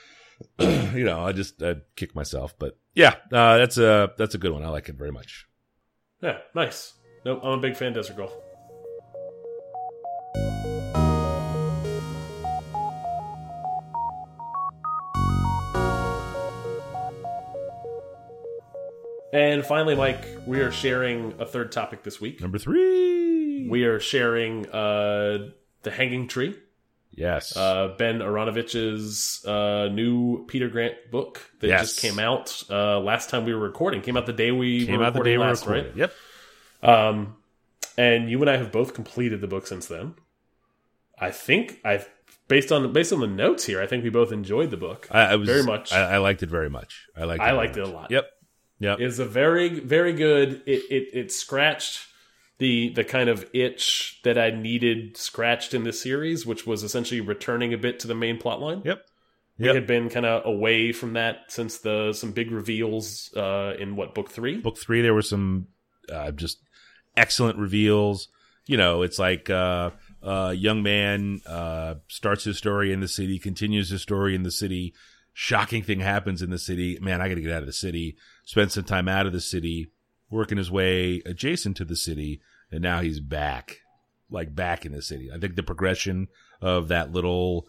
[0.58, 4.52] you know, I just, I kick myself, but yeah, uh, that's a, that's a good
[4.52, 4.64] one.
[4.64, 5.46] I like it very much.
[6.22, 6.94] Yeah, nice.
[7.24, 8.32] Nope, I'm a big fan of Desert Golf.
[19.32, 22.40] And finally, Mike, we are sharing a third topic this week.
[22.40, 23.68] Number three.
[23.68, 25.50] We are sharing uh,
[25.82, 26.56] The Hanging Tree,
[27.12, 27.56] yes.
[27.56, 31.80] uh, Ben Aaronovitch's uh, new Peter Grant book that Yes.
[31.82, 34.00] just came out uh, last time we were recording.
[34.02, 35.86] Came out the day we Came were out the recording day we last, recorded.
[35.98, 36.10] right?
[36.82, 36.90] Yep.
[36.90, 37.36] Um,
[37.98, 40.14] and you and I have both completed the book since then.
[41.18, 42.08] I think I've
[42.48, 43.80] based on based on the notes here.
[43.82, 45.06] I think we both enjoyed the book.
[45.10, 45.92] I, I was Very much.
[45.92, 47.06] I, I liked it very much.
[47.14, 47.42] I liked.
[47.42, 48.10] It I liked it a lot.
[48.10, 48.26] Yep.
[48.80, 49.00] Yep.
[49.00, 50.62] is a very very good.
[50.66, 52.06] It it it scratched
[52.58, 57.20] the the kind of itch that I needed scratched in this series, which was essentially
[57.20, 58.82] returning a bit to the main plot line.
[58.84, 59.06] Yep.
[59.58, 59.74] We Yep.
[59.74, 64.14] had been kind of away from that since the some big reveals uh, in what
[64.14, 64.56] book three.
[64.56, 65.68] book three there were some
[66.10, 66.58] uh, just
[67.16, 68.28] excellent reveals
[68.66, 69.90] you know it's like uh
[70.22, 74.50] a young man uh starts his story in the city continues his story in the
[74.50, 74.94] city
[75.32, 78.16] shocking thing happens in the city man i gotta get out of the city
[78.50, 79.92] spend some time out of the city
[80.28, 82.40] working his way adjacent to the city
[82.72, 83.78] and now he's back
[84.28, 86.26] like back in the city i think the progression
[86.60, 87.66] of that little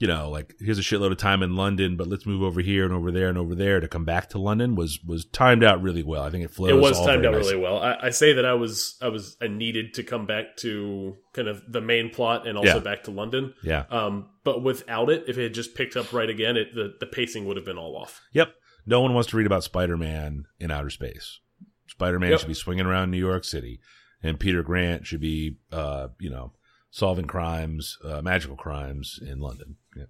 [0.00, 2.86] you know, like here's a shitload of time in London, but let's move over here
[2.86, 5.82] and over there and over there to come back to London was was timed out
[5.82, 6.22] really well.
[6.22, 6.70] I think it flows.
[6.70, 7.52] it was timed out nicely.
[7.52, 7.82] really well.
[7.82, 11.48] I, I say that I was I was I needed to come back to kind
[11.48, 12.78] of the main plot and also Yeah.
[12.78, 13.52] back to London.
[13.62, 13.84] Yeah.
[13.90, 17.04] Um, but without it, if it had just picked up right again, it the, the
[17.06, 18.22] pacing would have been all off.
[18.32, 18.54] Yep.
[18.90, 21.38] No one wants to read about Spider Man in outer space.
[21.86, 22.40] Spider Man Yep.
[22.40, 23.80] should be swinging around New York City,
[24.22, 26.52] and Peter Grant should be, uh, you know,
[26.90, 29.76] solving crimes, uh, magical crimes in London.
[29.96, 30.04] Yeah.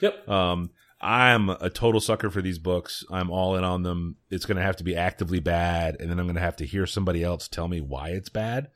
[0.00, 0.28] Yep.
[0.28, 3.04] Um, I'm a total sucker for these books.
[3.10, 4.16] I'm all in on them.
[4.30, 6.66] It's going to have to be actively bad, and then I'm going to have to
[6.66, 8.68] hear somebody else tell me why it's bad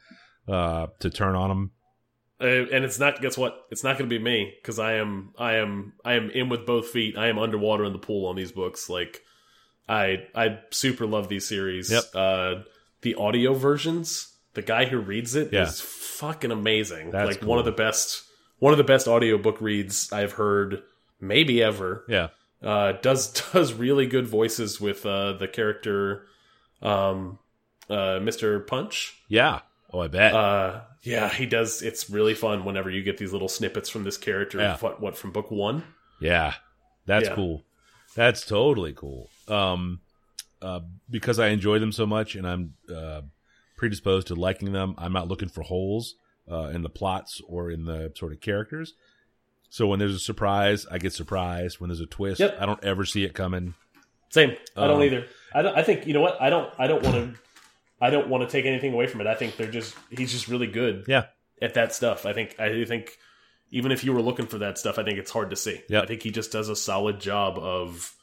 [0.48, 1.70] uh, to turn on them.
[2.40, 3.20] Uh, and it's not.
[3.22, 3.66] Guess what?
[3.70, 5.33] It's not going to be me because I am.
[5.38, 5.94] I am.
[6.05, 7.16] I am in with both feet.
[7.16, 8.90] I am underwater in the pool on these books.
[8.90, 9.22] Like,
[9.88, 10.25] I.
[10.35, 11.90] I super love these series.
[11.90, 12.05] Yep.
[12.14, 12.55] Uh,
[13.03, 14.33] the audio versions.
[14.55, 15.87] The guy who reads it is Yeah.
[15.87, 17.11] fucking amazing.
[17.11, 18.22] That's like one of the best.
[18.59, 20.83] One of the best audiobook reads I've heard,
[21.20, 22.05] maybe ever.
[22.09, 22.29] Yeah.
[22.62, 26.27] uh, does does really good voices with uh, the character
[26.83, 27.38] um,
[27.90, 28.66] uh, Mr.
[28.66, 29.14] Punch.
[29.29, 29.61] Yeah.
[29.92, 30.35] Oh, I bet.
[30.35, 31.83] Uh, yeah, he does.
[31.83, 34.59] It's really fun whenever you get these little snippets from this character.
[34.59, 34.77] Yeah.
[34.79, 35.85] What what from book one?
[36.20, 36.55] Yeah,
[37.07, 37.35] that's Yeah.
[37.35, 37.64] cool.
[38.14, 39.29] That's totally cool.
[39.49, 40.01] Um,
[40.62, 43.20] uh, because I enjoy them so much, and I'm uh,
[43.77, 44.94] predisposed to liking them.
[44.99, 46.14] I'm not looking for holes
[46.51, 48.94] uh, in the plots or in the sort of characters.
[49.68, 51.79] So when there's a surprise, I get surprised.
[51.81, 52.57] When there's a twist, Yep.
[52.61, 53.75] I don't ever see it coming.
[54.31, 54.57] Same.
[54.77, 55.27] I don't Um, either.
[55.55, 55.77] I don't.
[55.77, 56.40] I think you know what?
[56.40, 56.72] I don't.
[56.79, 57.40] I don't want to.
[58.00, 59.26] I don't want to take anything away from it.
[59.26, 59.94] I think they're just.
[60.11, 61.24] He's just really good Yeah,
[61.62, 62.26] at that stuff.
[62.26, 62.59] I think.
[62.59, 63.16] I think.
[63.72, 65.80] Even if you were looking for that stuff, I think it's hard to see.
[65.88, 66.04] Yep.
[66.04, 68.14] I think he just does a solid job of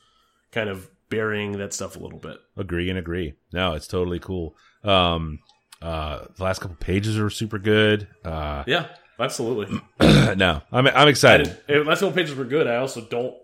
[0.54, 2.38] kind of burying that stuff a little bit.
[2.56, 3.34] agree and agree.
[3.52, 4.56] No, it's totally cool.
[4.86, 5.40] Um,
[5.82, 8.08] uh, the last couple pages are super good.
[8.24, 8.88] Uh, Yeah,
[9.20, 9.82] absolutely.
[10.00, 11.58] no, I'm I'm excited.
[11.68, 12.66] didn't, last couple pages were good.
[12.66, 13.36] I also don't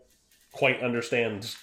[0.54, 1.54] quite understand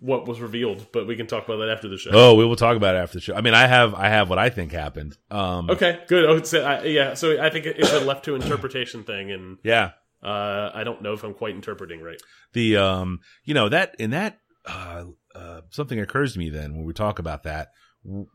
[0.00, 2.10] what was revealed, but we can talk about that after the show.
[2.12, 3.34] Oh, we will talk about it after the show.
[3.34, 5.16] I mean, I have I have what I think happened.
[5.30, 6.24] Um, Okay, good.
[6.24, 9.92] Oh, so, I, yeah, so I think it's a left to interpretation thing, and Yeah.
[10.22, 12.20] Uh, I don't know if I'm quite interpreting right.
[12.52, 15.04] The um, you know that in that uh,
[15.34, 17.68] uh, something occurs to me then when we talk about that.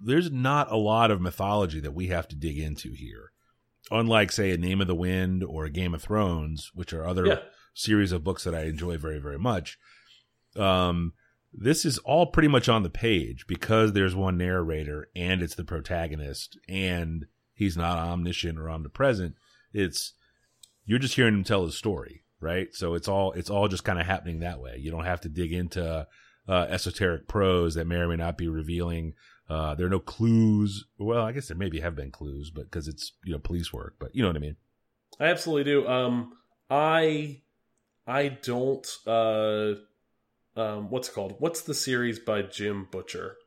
[0.06, 3.32] There's not a lot of mythology that we have to dig into here,
[3.89, 7.26] unlike say a Name of the Wind or a Game of Thrones, which are other
[7.26, 7.39] Yeah.
[7.74, 9.78] series of books that I enjoy very very much.
[10.58, 11.13] Um,
[11.54, 15.66] this is all pretty much on the page because there's one narrator and it's the
[15.66, 19.36] protagonist and he's not omniscient or omnipresent.
[19.74, 20.14] It's
[20.86, 22.70] you're just hearing him tell his story, right?
[22.74, 24.78] So it's all it's all just kind of happening that way.
[24.80, 26.08] You don't have to dig into
[26.48, 29.14] uh, esoteric prose that may or may not be revealing.
[29.50, 30.86] Uh, there are no clues.
[30.98, 33.96] Well, I guess there maybe have been clues, but because it's you know police work,
[34.00, 34.56] but you know what I mean.
[35.20, 35.88] I absolutely do.
[35.88, 36.34] Um,
[36.70, 37.42] I
[38.08, 38.88] I don't.
[39.06, 39.74] Uh,
[40.56, 41.36] um, what's it called?
[41.40, 43.38] What's the series by Jim Butcher?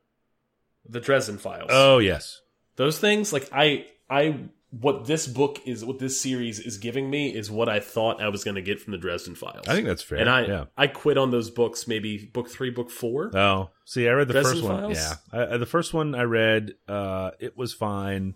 [0.88, 1.70] The Dresden Files.
[1.72, 2.40] Oh yes,
[2.76, 3.32] those things.
[3.32, 4.38] Like I, I,
[4.70, 8.28] what this book is, what this series is giving me is what I thought I
[8.28, 9.66] was going to get from the Dresden Files.
[9.66, 10.18] I think that's fair.
[10.18, 10.64] and I, yeah.
[10.76, 11.88] I quit on those books.
[11.88, 13.34] Maybe book three, book four.
[13.34, 14.80] Oh, see, I read the Dresden first one.
[14.82, 14.96] Files?
[14.98, 18.34] Yeah, I, I- the first one I read, uh, it was fine,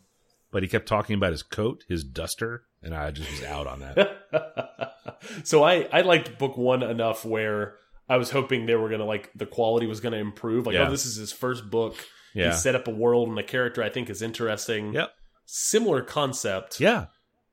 [0.50, 3.80] but he kept talking about his coat, his duster, and I just was out on
[3.80, 4.94] that.
[5.44, 7.74] so I I liked book one enough where
[8.08, 10.66] I was hoping they were gonna like the quality was gonna improve.
[10.66, 10.88] Like, Yeah.
[10.88, 11.94] oh, this is his first book.
[12.34, 12.50] Yeah.
[12.50, 14.92] He set up a world and a character I think is interesting.
[14.94, 15.10] Yep.
[15.46, 16.78] Similar concept.
[16.80, 17.06] Yeah,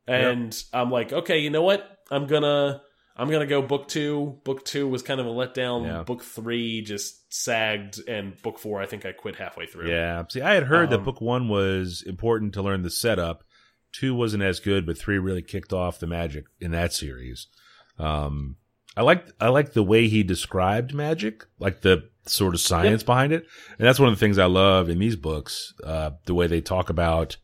[0.07, 1.89] And I'm like, okay, you know what?
[2.11, 2.81] I'm gonna
[3.17, 4.41] I'm gonna go book two.
[4.43, 5.85] Book two was kind of a letdown.
[5.85, 6.03] Yeah.
[6.03, 9.89] Book three just sagged, and book four I think I quit halfway through.
[9.89, 10.23] yeah.
[10.29, 13.43] See, I had heard that Um, book one was important to learn the setup.
[13.93, 17.47] Two wasn't as good, but three really kicked off the magic in that series.
[17.97, 18.57] Um,
[18.97, 23.33] I like I liked the way he described magic, like the sort of science behind
[23.33, 23.45] it,
[23.77, 25.73] and that's one of the things I love in these books.
[25.83, 27.37] Uh, the way they talk about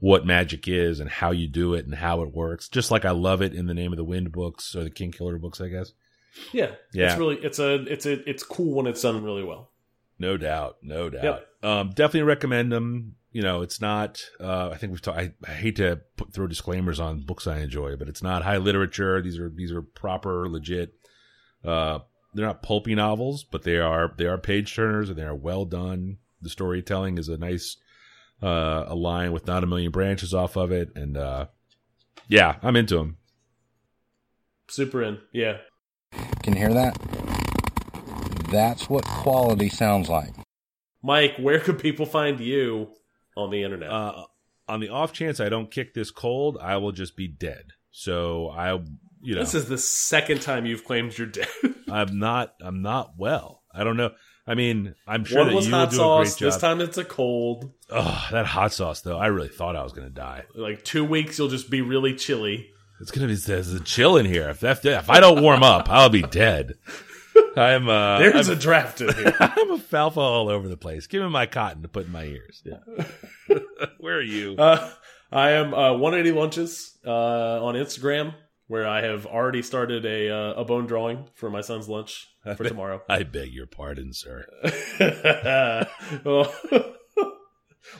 [0.00, 2.68] what magic is and how you do it and how it works.
[2.68, 5.10] Just like I love it in the Name of the Wind books or the King
[5.12, 5.92] Killer books, I guess.
[6.52, 7.10] yeah, Yeah.
[7.10, 9.70] It's really it's a it's a it's cool when it's done really well.
[10.18, 11.22] No doubt, no doubt.
[11.24, 11.48] Yep.
[11.62, 13.14] Um, definitely recommend them.
[13.30, 14.22] You know, it's not.
[14.40, 15.18] Uh, I think we've talked.
[15.18, 18.56] I, I hate to put, throw disclaimers on books I enjoy, but it's not high
[18.56, 19.20] literature.
[19.20, 20.94] These are these are proper, legit.
[21.64, 22.00] Uh,
[22.34, 25.64] they're not pulpy novels, but they are they are page turners and they are well
[25.64, 26.18] done.
[26.40, 27.76] The storytelling is a nice
[28.42, 31.46] uh, a line with not a million branches off of it, and uh,
[32.28, 33.16] yeah, I'm into them.
[34.68, 35.18] Super in.
[35.32, 35.58] Yeah.
[36.42, 36.96] Can you hear that?
[38.50, 40.32] That's what quality sounds like.
[41.02, 42.88] Mike, where could people find you
[43.38, 43.90] on the internet?
[43.90, 44.24] Uh,
[44.68, 47.72] on the off chance I don't kick this cold, I will just be dead.
[47.90, 48.74] So I,
[49.22, 51.48] you know, This is the second time you've claimed you're dead.
[51.90, 52.54] I'm not.
[52.60, 53.62] I'm not well.
[53.74, 54.10] I don't know.
[54.46, 56.36] I mean, I'm sure One that was you will hot do a great sauce.
[56.38, 56.46] job.
[56.46, 57.70] This time it's a cold.
[57.90, 59.18] Oh, that hot sauce though.
[59.18, 60.44] I really thought I was going to die.
[60.54, 62.70] Like two weeks, you'll just be really chilly.
[63.00, 64.48] It's going to be there's a chill in here.
[64.48, 66.74] If that, if I don't warm up, I'll be dead.
[67.56, 69.34] I'm uh, There's I'm, a draft in here.
[69.40, 71.06] I'm a falfa all over the place.
[71.06, 72.62] Give me my cotton to put in my ears.
[72.64, 73.56] Yeah.
[73.98, 74.56] Where are you?
[74.56, 74.90] Uh,
[75.30, 78.34] I am uh, 180 lunches uh, on Instagram,
[78.66, 82.64] where I have already started a uh, a bone drawing for my son's lunch for
[82.64, 83.02] tomorrow.
[83.08, 84.46] I beg your pardon, sir.
[86.24, 86.52] Well,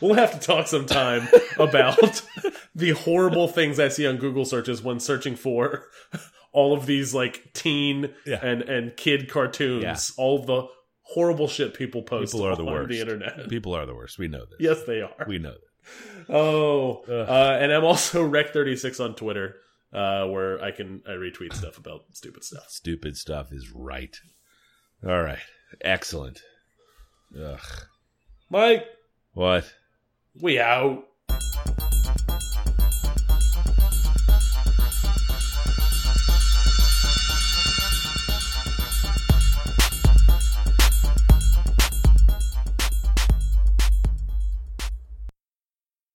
[0.00, 2.22] we'll have to talk sometime about
[2.74, 5.84] the horrible things I see on Google searches when searching for
[6.58, 8.40] all of these like teen Yeah.
[8.44, 9.82] and and kid cartoons.
[9.84, 10.22] Yeah.
[10.22, 10.66] All the
[11.02, 12.88] horrible shit people post People are the worst.
[12.90, 13.48] the internet.
[13.48, 14.18] People are the worst.
[14.18, 14.58] We know this.
[14.60, 15.24] Yes, they are.
[15.26, 16.26] We know this.
[16.28, 19.56] Oh, uh, and I'm also Rec36 on Twitter,
[19.92, 22.66] uh, where I can I retweet stuff about stupid stuff.
[22.68, 24.14] Stupid stuff is right.
[25.06, 25.38] All right.
[25.80, 26.42] Excellent.
[27.38, 27.60] Ugh.
[28.50, 28.84] Mike,
[29.32, 29.72] What?
[30.40, 31.04] we out.